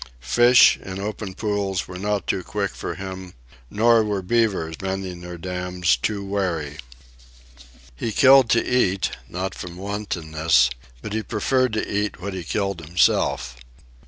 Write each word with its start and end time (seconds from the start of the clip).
Fish, 0.19 0.77
in 0.77 0.97
open 0.99 1.35
pools, 1.35 1.87
were 1.87 1.99
not 1.99 2.25
too 2.25 2.41
quick 2.43 2.71
for 2.73 2.95
him; 2.95 3.35
nor 3.69 4.03
were 4.03 4.23
beaver, 4.23 4.73
mending 4.81 5.21
their 5.21 5.37
dams, 5.37 5.95
too 5.95 6.25
wary. 6.25 6.79
He 7.95 8.11
killed 8.11 8.49
to 8.49 8.65
eat, 8.65 9.11
not 9.29 9.53
from 9.53 9.77
wantonness; 9.77 10.71
but 11.03 11.13
he 11.13 11.21
preferred 11.21 11.73
to 11.73 11.87
eat 11.87 12.19
what 12.19 12.33
he 12.33 12.43
killed 12.43 12.79
himself. 12.81 13.55